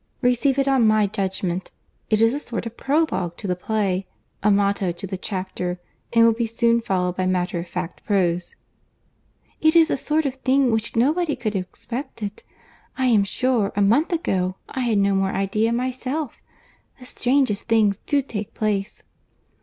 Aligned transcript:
Receive 0.23 0.57
it 0.57 0.67
on 0.67 0.87
my 0.87 1.05
judgment. 1.05 1.71
It 2.09 2.21
is 2.21 2.33
a 2.33 2.39
sort 2.39 2.65
of 2.65 2.75
prologue 2.75 3.37
to 3.37 3.45
the 3.45 3.55
play, 3.55 4.07
a 4.41 4.49
motto 4.49 4.91
to 4.91 5.05
the 5.05 5.15
chapter; 5.15 5.79
and 6.11 6.25
will 6.25 6.33
be 6.33 6.47
soon 6.47 6.81
followed 6.81 7.15
by 7.17 7.27
matter 7.27 7.59
of 7.59 7.67
fact 7.67 8.03
prose." 8.03 8.55
"It 9.61 9.75
is 9.75 9.91
a 9.91 9.97
sort 9.97 10.25
of 10.25 10.37
thing 10.37 10.71
which 10.71 10.95
nobody 10.95 11.35
could 11.35 11.53
have 11.53 11.65
expected. 11.65 12.41
I 12.97 13.05
am 13.09 13.23
sure, 13.23 13.71
a 13.75 13.81
month 13.83 14.11
ago, 14.11 14.55
I 14.67 14.79
had 14.79 14.97
no 14.97 15.13
more 15.13 15.33
idea 15.33 15.71
myself!—The 15.71 17.05
strangest 17.05 17.65
things 17.65 17.97
do 18.07 18.23
take 18.23 18.55
place!" 18.55 19.03